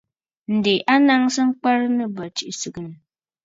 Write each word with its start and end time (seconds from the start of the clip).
Ǹdè 0.55 0.73
a 0.91 0.93
nsaŋnə 1.01 1.41
ŋkwɛrə 1.49 1.87
nɨ̂ 1.95 2.05
bə̂ 2.15 2.25
tsiʼì 2.35 2.53
sɨgɨ̀nə̀. 2.59 2.97